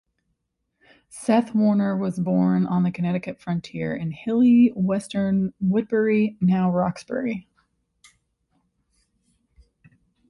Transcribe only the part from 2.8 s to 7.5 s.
the Connecticut frontier in hilly western Woodbury, now Roxbury.